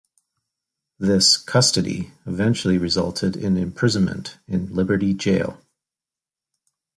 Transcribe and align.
This 0.97 1.37
"custody" 1.37 2.11
eventually 2.25 2.79
resulted 2.79 3.35
in 3.37 3.55
imprisonment 3.55 4.39
in 4.47 4.73
Liberty 4.73 5.13
Jail. 5.13 5.61